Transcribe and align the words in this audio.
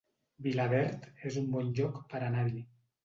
Vilaverd 0.45 1.05
es 1.31 1.37
un 1.43 1.53
bon 1.57 1.69
lloc 1.81 2.01
per 2.15 2.23
anar-hi 2.31 2.69